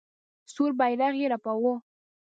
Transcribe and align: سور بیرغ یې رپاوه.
سور 0.53 0.71
بیرغ 0.79 1.13
یې 1.21 1.27
رپاوه. 1.33 1.73